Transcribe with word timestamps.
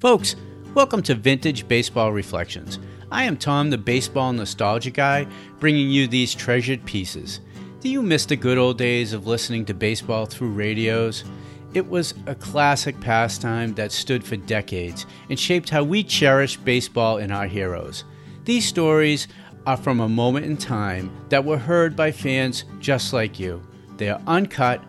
Folks, 0.00 0.34
welcome 0.72 1.02
to 1.02 1.14
Vintage 1.14 1.68
Baseball 1.68 2.10
Reflections. 2.10 2.78
I 3.12 3.24
am 3.24 3.36
Tom, 3.36 3.68
the 3.68 3.76
baseball 3.76 4.32
nostalgia 4.32 4.90
guy, 4.90 5.26
bringing 5.58 5.90
you 5.90 6.08
these 6.08 6.34
treasured 6.34 6.82
pieces. 6.86 7.40
Do 7.80 7.90
you 7.90 8.00
miss 8.00 8.24
the 8.24 8.34
good 8.34 8.56
old 8.56 8.78
days 8.78 9.12
of 9.12 9.26
listening 9.26 9.66
to 9.66 9.74
baseball 9.74 10.24
through 10.24 10.52
radios? 10.52 11.24
It 11.74 11.86
was 11.86 12.14
a 12.24 12.34
classic 12.34 12.98
pastime 12.98 13.74
that 13.74 13.92
stood 13.92 14.24
for 14.24 14.36
decades 14.36 15.04
and 15.28 15.38
shaped 15.38 15.68
how 15.68 15.84
we 15.84 16.02
cherish 16.02 16.56
baseball 16.56 17.18
and 17.18 17.30
our 17.30 17.46
heroes. 17.46 18.04
These 18.46 18.66
stories 18.66 19.28
are 19.66 19.76
from 19.76 20.00
a 20.00 20.08
moment 20.08 20.46
in 20.46 20.56
time 20.56 21.14
that 21.28 21.44
were 21.44 21.58
heard 21.58 21.94
by 21.94 22.10
fans 22.10 22.64
just 22.78 23.12
like 23.12 23.38
you. 23.38 23.62
They 23.98 24.08
are 24.08 24.22
uncut, 24.26 24.82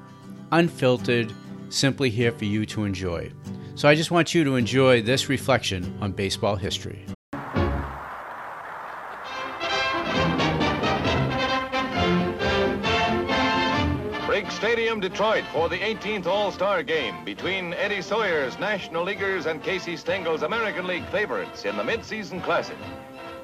unfiltered, 0.53 1.33
simply 1.67 2.09
here 2.09 2.31
for 2.31 2.45
you 2.45 2.65
to 2.67 2.85
enjoy. 2.85 3.33
So 3.81 3.89
I 3.89 3.95
just 3.95 4.11
want 4.11 4.35
you 4.35 4.43
to 4.43 4.57
enjoy 4.57 5.01
this 5.01 5.27
reflection 5.27 5.97
on 6.01 6.11
baseball 6.11 6.55
history. 6.55 7.03
Briggs 14.27 14.53
Stadium, 14.53 14.99
Detroit, 14.99 15.43
for 15.51 15.67
the 15.67 15.79
18th 15.79 16.27
All-Star 16.27 16.83
Game 16.83 17.25
between 17.25 17.73
Eddie 17.73 18.03
Sawyer's 18.03 18.59
National 18.59 19.03
Leaguers 19.03 19.47
and 19.47 19.63
Casey 19.63 19.97
Stengel's 19.97 20.43
American 20.43 20.85
League 20.85 21.07
favorites 21.07 21.65
in 21.65 21.75
the 21.75 21.83
Midseason 21.83 22.43
Classic. 22.43 22.77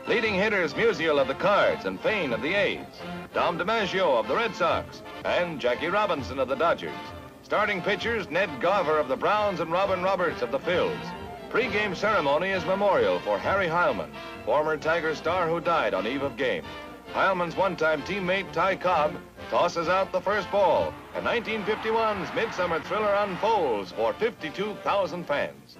Leading 0.08 0.35
hitters 0.35 0.76
Musial 0.76 1.20
of 1.20 1.27
the 1.27 1.34
Cards 1.34 1.85
and 1.85 1.99
Fain 1.99 2.32
of 2.32 2.44
the 2.44 2.54
A's, 2.54 2.85
Dom 3.34 3.58
DiMaggio 3.58 4.20
of 4.20 4.27
the 4.27 4.35
Red 4.35 4.54
Sox, 4.54 5.02
and 5.26 5.60
Jackie 5.60 5.88
Robinson 5.88 6.38
of 6.38 6.48
the 6.48 6.55
Dodgers. 6.55 6.94
Starting 7.48 7.82
pitchers 7.82 8.30
Ned 8.30 8.50
Garver 8.60 9.00
of 9.00 9.08
the 9.08 9.16
Browns 9.16 9.62
and 9.62 9.72
Robin 9.72 10.04
Roberts 10.04 10.42
of 10.42 10.52
the 10.52 10.60
Phils. 10.60 11.00
Pre-game 11.50 11.96
ceremony 11.96 12.50
is 12.50 12.66
memorial 12.66 13.20
for 13.20 13.40
Harry 13.40 13.68
Heilmann, 13.68 14.10
former 14.44 14.76
Tiger 14.76 15.16
star 15.16 15.48
who 15.48 15.62
died 15.62 15.94
on 15.94 16.05
eve 16.05 16.24
of 16.24 16.36
game. 16.36 16.66
Heilmann's 17.13 17.55
one-time 17.55 18.02
teammate 18.02 18.52
Ty 18.52 18.76
Cobb 18.76 19.16
tosses 19.49 19.88
out 19.88 20.12
the 20.12 20.20
first 20.20 20.52
ball, 20.52 20.94
and 21.16 21.26
1951's 21.26 22.36
Midsummer 22.36 22.82
Thriller 22.82 23.13
unfolds 23.13 23.93
for 23.93 24.12
52,000 24.12 25.24
fans. 25.24 25.77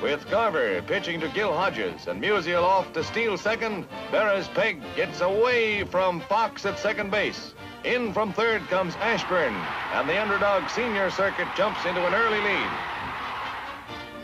With 0.00 0.30
Garver 0.30 0.80
pitching 0.82 1.18
to 1.22 1.28
Gil 1.30 1.52
Hodges 1.52 2.06
and 2.06 2.22
Musial 2.22 2.62
off 2.62 2.92
to 2.92 3.02
steal 3.02 3.36
second, 3.36 3.84
Berra's 4.12 4.46
Peg 4.46 4.80
gets 4.94 5.22
away 5.22 5.82
from 5.82 6.20
Fox 6.20 6.64
at 6.66 6.78
second 6.78 7.10
base. 7.10 7.52
In 7.84 8.12
from 8.12 8.34
third 8.34 8.60
comes 8.68 8.94
Ashburn, 8.96 9.54
and 9.94 10.06
the 10.06 10.20
underdog 10.20 10.68
senior 10.68 11.08
circuit 11.10 11.48
jumps 11.56 11.86
into 11.86 12.06
an 12.06 12.12
early 12.12 12.40
lead. 12.42 12.70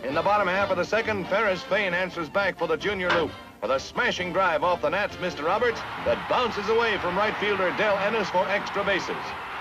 In 0.04 0.14
the 0.14 0.20
bottom 0.20 0.46
half 0.46 0.70
of 0.70 0.76
the 0.76 0.84
second, 0.84 1.26
Ferris 1.28 1.62
Fain 1.62 1.94
answers 1.94 2.28
back 2.28 2.58
for 2.58 2.68
the 2.68 2.76
junior 2.76 3.10
loop 3.12 3.30
with 3.62 3.70
a 3.70 3.80
smashing 3.80 4.30
drive 4.30 4.62
off 4.62 4.82
the 4.82 4.90
Nats, 4.90 5.16
Mr. 5.16 5.42
Roberts, 5.42 5.80
that 6.04 6.28
bounces 6.28 6.68
away 6.68 6.98
from 6.98 7.16
right 7.16 7.34
fielder 7.38 7.74
Del 7.78 7.96
Ennis 7.98 8.28
for 8.28 8.46
extra 8.48 8.84
bases. 8.84 9.16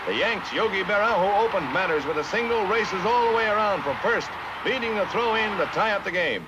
The 0.05 0.15
Yanks, 0.15 0.51
Yogi 0.51 0.83
Berra, 0.83 1.15
who 1.15 1.47
opened 1.47 1.71
matters 1.71 2.05
with 2.05 2.17
a 2.17 2.23
single, 2.25 2.67
races 2.67 3.05
all 3.05 3.31
the 3.31 3.37
way 3.37 3.47
around 3.47 3.81
from 3.83 3.95
first, 4.03 4.29
beating 4.65 4.93
the 4.95 5.05
throw 5.07 5.35
in 5.35 5.57
to 5.57 5.65
tie 5.67 5.93
up 5.93 6.03
the 6.03 6.11
game. 6.11 6.45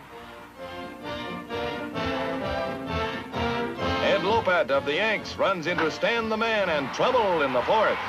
Of 4.47 4.85
the 4.85 4.93
Yanks 4.93 5.35
runs 5.35 5.67
into 5.67 5.91
Stan 5.91 6.29
the 6.29 6.37
Man 6.37 6.69
and 6.69 6.91
trouble 6.93 7.41
in 7.41 7.51
the 7.51 7.61
fourth. 7.63 7.99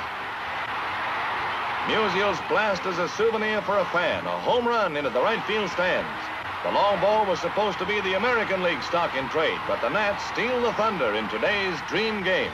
Musial's 1.89 2.39
blast 2.47 2.85
is 2.85 2.97
a 2.97 3.09
souvenir 3.09 3.61
for 3.61 3.77
a 3.77 3.85
fan, 3.87 4.25
a 4.25 4.39
home 4.39 4.65
run 4.65 4.95
into 4.95 5.09
the 5.09 5.21
right 5.21 5.43
field 5.43 5.69
stands. 5.69 6.07
The 6.63 6.71
long 6.71 7.01
ball 7.01 7.25
was 7.25 7.41
supposed 7.41 7.77
to 7.79 7.85
be 7.85 7.99
the 8.01 8.13
American 8.13 8.63
League 8.63 8.81
stock 8.83 9.15
in 9.17 9.27
trade, 9.27 9.59
but 9.67 9.81
the 9.81 9.89
Nats 9.89 10.23
steal 10.27 10.61
the 10.61 10.71
thunder 10.73 11.13
in 11.13 11.27
today's 11.27 11.77
dream 11.89 12.23
game. 12.23 12.53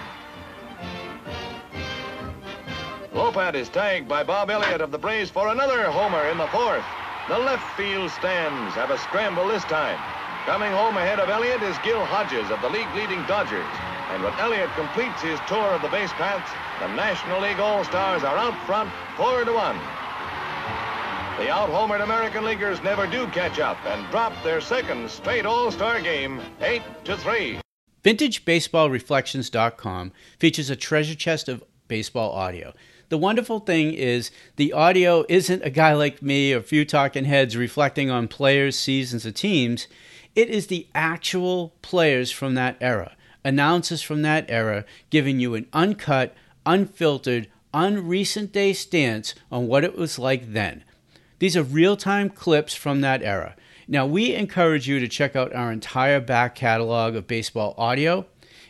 Lopat 3.13 3.53
is 3.53 3.69
tagged 3.69 4.07
by 4.07 4.23
Bob 4.23 4.49
Elliott 4.49 4.81
of 4.81 4.91
the 4.91 4.97
Braves 4.97 5.29
for 5.29 5.49
another 5.49 5.91
homer 5.91 6.27
in 6.29 6.39
the 6.39 6.47
fourth. 6.47 6.85
The 7.29 7.37
left 7.37 7.77
field 7.77 8.09
stands 8.09 8.73
have 8.73 8.89
a 8.89 8.97
scramble 8.97 9.47
this 9.47 9.63
time. 9.65 9.99
Coming 10.45 10.71
home 10.71 10.95
ahead 10.97 11.19
of 11.19 11.27
Elliott 11.27 11.61
is 11.63 11.75
Gil 11.79 12.05
Hodges 12.05 12.51
of 12.51 12.61
the 12.61 12.69
league-leading 12.69 13.25
Dodgers. 13.25 13.65
And 14.11 14.21
when 14.21 14.31
Elliott 14.33 14.69
completes 14.75 15.19
his 15.19 15.39
tour 15.47 15.73
of 15.73 15.81
the 15.81 15.87
base 15.87 16.13
paths, 16.13 16.51
the 16.79 16.87
National 16.95 17.41
League 17.41 17.59
All-Stars 17.59 18.23
are 18.23 18.37
out 18.37 18.53
front, 18.67 18.91
four 19.17 19.43
to 19.43 19.51
one. 19.51 19.75
The 21.41 21.49
out-homered 21.49 22.03
American 22.03 22.45
Leaguers 22.45 22.79
never 22.83 23.07
do 23.07 23.25
catch 23.29 23.57
up 23.57 23.83
and 23.87 24.07
drop 24.11 24.33
their 24.43 24.61
second 24.61 25.09
straight 25.09 25.47
All-Star 25.47 25.99
game, 25.99 26.39
eight 26.61 26.83
to 27.05 27.17
three. 27.17 27.59
VintageBaseballReflections.com 28.03 30.11
features 30.37 30.69
a 30.69 30.75
treasure 30.75 31.15
chest 31.15 31.49
of 31.49 31.63
baseball 31.87 32.33
audio. 32.33 32.71
The 33.09 33.17
wonderful 33.17 33.61
thing 33.61 33.93
is 33.93 34.29
the 34.57 34.73
audio 34.73 35.25
isn't 35.27 35.65
a 35.65 35.71
guy 35.71 35.93
like 35.93 36.21
me 36.21 36.53
or 36.53 36.57
a 36.57 36.63
few 36.63 36.85
talking 36.85 37.25
heads 37.25 37.57
reflecting 37.57 38.11
on 38.11 38.27
players, 38.27 38.77
seasons, 38.77 39.25
or 39.25 39.31
teams. 39.31 39.87
It 40.35 40.49
is 40.49 40.67
the 40.67 40.87
actual 40.93 41.73
players 41.81 42.29
from 42.29 42.55
that 42.55 42.75
era, 42.81 43.15
announcers 43.43 44.01
from 44.01 44.21
that 44.23 44.45
era, 44.49 44.83
giving 45.09 45.39
you 45.39 45.55
an 45.55 45.67
uncut, 45.71 46.35
unfiltered, 46.65 47.47
unrecent 47.73 48.51
day 48.51 48.73
stance 48.73 49.33
on 49.49 49.67
what 49.67 49.85
it 49.85 49.97
was 49.97 50.19
like 50.19 50.51
then. 50.51 50.83
These 51.39 51.55
are 51.55 51.63
real 51.63 51.95
time 51.95 52.29
clips 52.29 52.73
from 52.75 53.01
that 53.01 53.23
era. 53.23 53.55
Now, 53.87 54.05
we 54.05 54.33
encourage 54.33 54.87
you 54.87 54.99
to 54.99 55.07
check 55.07 55.35
out 55.35 55.53
our 55.53 55.71
entire 55.71 56.19
back 56.19 56.55
catalog 56.55 57.15
of 57.15 57.27
baseball 57.27 57.75
audio. 57.77 58.25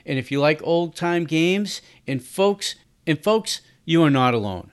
And 0.06 0.20
if 0.20 0.32
you 0.32 0.40
like 0.40 0.62
old 0.64 0.96
time 0.96 1.24
games, 1.24 1.82
and 2.06 2.22
folks, 2.22 2.76
and 3.08 3.24
folks, 3.24 3.62
you 3.86 4.04
are 4.04 4.10
not 4.10 4.34
alone. 4.34 4.72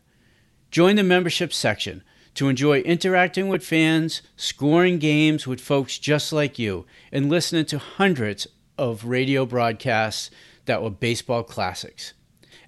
Join 0.71 0.97
the 0.97 1.03
membership 1.03 1.53
section 1.53 2.03
to 2.35 2.49
enjoy 2.49 2.81
interacting 2.81 3.49
with 3.49 3.65
fans, 3.65 4.23
scoring 4.37 4.99
games 4.99 5.47
with 5.47 5.61
folks 5.61 5.99
just 5.99 6.33
like 6.33 6.59
you, 6.59 6.87
and 7.11 7.29
listening 7.29 7.67
to 7.67 7.79
hundreds 7.79 8.47
of 8.79 9.05
radio 9.05 9.45
broadcasts 9.45 10.31
that 10.65 10.83
were 10.83 10.91
baseball 10.91 11.43
classics. 11.43 12.15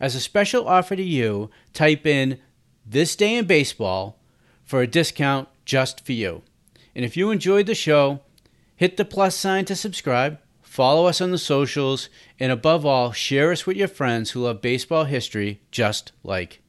As 0.00 0.14
a 0.14 0.20
special 0.20 0.68
offer 0.68 0.96
to 0.96 1.02
you, 1.02 1.50
type 1.72 2.06
in 2.06 2.40
This 2.84 3.16
Day 3.16 3.36
in 3.36 3.46
Baseball 3.46 4.18
for 4.62 4.82
a 4.82 4.86
discount 4.86 5.48
just 5.64 6.04
for 6.04 6.12
you. 6.12 6.42
And 6.94 7.04
if 7.04 7.16
you 7.16 7.30
enjoyed 7.30 7.66
the 7.66 7.74
show, 7.74 8.20
hit 8.76 8.96
the 8.96 9.04
plus 9.04 9.34
sign 9.34 9.64
to 9.66 9.76
subscribe, 9.76 10.38
follow 10.60 11.06
us 11.06 11.20
on 11.20 11.30
the 11.30 11.38
socials, 11.38 12.08
and 12.38 12.52
above 12.52 12.84
all, 12.84 13.12
share 13.12 13.50
us 13.52 13.66
with 13.66 13.76
your 13.76 13.88
friends 13.88 14.32
who 14.32 14.42
love 14.42 14.60
baseball 14.60 15.04
history 15.04 15.60
just 15.70 16.12
like 16.22 16.60